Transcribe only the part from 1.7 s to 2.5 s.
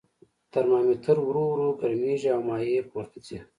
ګرمیږي او